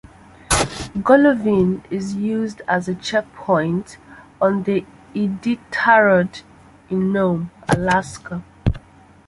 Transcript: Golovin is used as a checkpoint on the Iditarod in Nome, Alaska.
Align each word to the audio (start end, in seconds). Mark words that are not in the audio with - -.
Golovin 0.97 1.83
is 1.91 2.15
used 2.15 2.63
as 2.67 2.87
a 2.87 2.95
checkpoint 2.95 3.99
on 4.41 4.63
the 4.63 4.83
Iditarod 5.13 6.41
in 6.89 7.13
Nome, 7.13 7.51
Alaska. 7.69 8.41